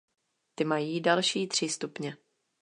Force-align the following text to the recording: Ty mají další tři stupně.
Ty 0.55 0.63
mají 0.65 1.01
další 1.01 1.47
tři 1.47 1.69
stupně. 1.69 2.17